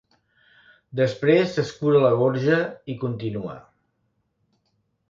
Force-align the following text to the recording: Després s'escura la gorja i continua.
Després 0.99 1.53
s'escura 1.57 2.01
la 2.07 2.11
gorja 2.23 2.59
i 2.95 2.97
continua. 3.07 3.57